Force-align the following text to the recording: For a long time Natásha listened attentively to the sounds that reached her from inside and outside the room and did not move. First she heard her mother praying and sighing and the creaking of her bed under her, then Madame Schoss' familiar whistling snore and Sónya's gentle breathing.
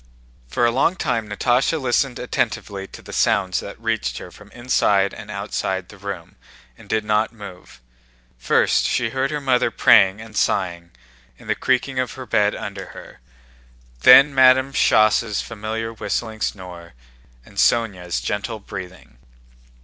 For 0.47 0.65
a 0.65 0.71
long 0.71 0.95
time 0.95 1.29
Natásha 1.29 1.79
listened 1.79 2.17
attentively 2.17 2.87
to 2.87 3.03
the 3.03 3.13
sounds 3.13 3.59
that 3.59 3.79
reached 3.79 4.17
her 4.17 4.31
from 4.31 4.49
inside 4.49 5.13
and 5.13 5.29
outside 5.29 5.89
the 5.89 5.97
room 5.99 6.37
and 6.75 6.89
did 6.89 7.05
not 7.05 7.31
move. 7.31 7.79
First 8.39 8.87
she 8.87 9.11
heard 9.11 9.29
her 9.29 9.39
mother 9.39 9.69
praying 9.69 10.19
and 10.19 10.35
sighing 10.35 10.89
and 11.37 11.47
the 11.47 11.53
creaking 11.53 11.99
of 11.99 12.13
her 12.13 12.25
bed 12.25 12.55
under 12.55 12.85
her, 12.97 13.19
then 13.99 14.33
Madame 14.33 14.73
Schoss' 14.73 15.39
familiar 15.39 15.93
whistling 15.93 16.41
snore 16.41 16.95
and 17.45 17.57
Sónya's 17.57 18.21
gentle 18.21 18.59
breathing. 18.59 19.19